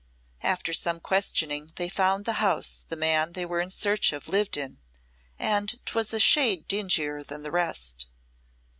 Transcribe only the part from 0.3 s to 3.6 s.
After some questioning they found the house the man they